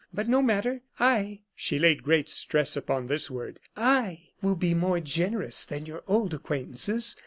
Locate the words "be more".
4.55-4.99